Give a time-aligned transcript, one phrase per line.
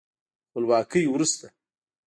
[0.47, 1.47] خپلواکۍ وروسته